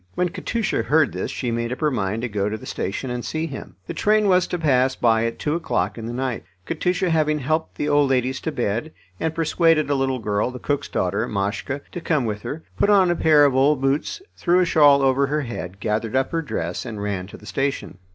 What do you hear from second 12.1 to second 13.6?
with her, put on a pair of